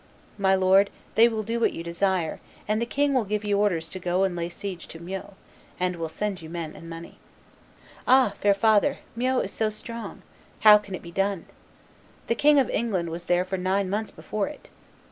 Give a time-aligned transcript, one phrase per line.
[0.39, 3.87] "My lord, they will do what you desire; and the king will give you orders
[3.89, 5.35] to go and lay siege to Meaux,
[5.79, 7.19] and will send you men and money."
[8.07, 8.33] "Ah!
[8.39, 10.23] fair father, Meaux is so strong!
[10.61, 11.45] How can it be done?
[12.25, 14.71] The King of England was there for nine months before it."